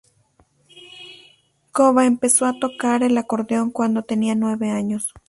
Coba 1.71 2.07
empezó 2.07 2.47
a 2.47 2.57
tocar 2.59 3.03
el 3.03 3.15
acordeón 3.19 3.69
cuando 3.69 4.01
tenía 4.01 4.33
nueve 4.33 4.71
años. 4.71 5.13